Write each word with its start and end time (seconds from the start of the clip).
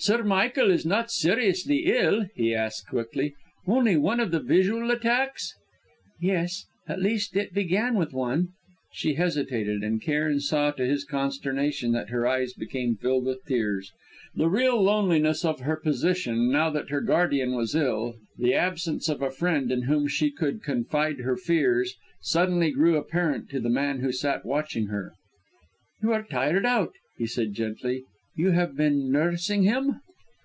"Sir 0.00 0.22
Michael 0.22 0.70
is 0.70 0.86
not 0.86 1.10
seriously 1.10 1.86
ill?" 1.86 2.26
he 2.36 2.54
asked 2.54 2.86
quickly. 2.88 3.34
"Only 3.66 3.96
one 3.96 4.20
of 4.20 4.30
the 4.30 4.38
visual 4.38 4.92
attacks" 4.92 5.56
"Yes 6.20 6.66
at 6.86 7.02
least 7.02 7.34
it 7.34 7.52
began 7.52 7.96
with 7.96 8.12
one." 8.12 8.50
She 8.92 9.14
hesitated, 9.14 9.82
and 9.82 10.00
Cairn 10.00 10.38
saw 10.38 10.70
to 10.70 10.86
his 10.86 11.04
consternation 11.04 11.90
that 11.94 12.10
her 12.10 12.28
eyes 12.28 12.52
became 12.52 12.94
filled 12.94 13.24
with 13.24 13.44
tears. 13.44 13.90
The 14.36 14.48
real 14.48 14.80
loneliness 14.80 15.44
of 15.44 15.62
her 15.62 15.74
position, 15.74 16.48
now 16.48 16.70
that 16.70 16.90
her 16.90 17.00
guardian 17.00 17.56
was 17.56 17.74
ill, 17.74 18.14
the 18.38 18.54
absence 18.54 19.08
of 19.08 19.20
a 19.20 19.32
friend 19.32 19.72
in 19.72 19.82
whom 19.82 20.06
she 20.06 20.30
could 20.30 20.62
confide 20.62 21.22
her 21.22 21.36
fears, 21.36 21.96
suddenly 22.20 22.70
grew 22.70 22.94
apparent 22.96 23.50
to 23.50 23.58
the 23.58 23.68
man 23.68 23.98
who 23.98 24.12
sat 24.12 24.46
watching 24.46 24.86
her. 24.86 25.14
"You 26.00 26.12
are 26.12 26.22
tired 26.22 26.64
out," 26.66 26.92
he 27.16 27.26
said 27.26 27.52
gently. 27.52 28.04
"You 28.36 28.52
have 28.52 28.76
been 28.76 29.10
nursing 29.10 29.64
him?" 29.64 29.98